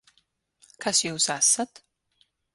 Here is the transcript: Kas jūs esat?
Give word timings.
Kas 0.85 1.03
jūs 1.07 1.29
esat? 1.37 1.85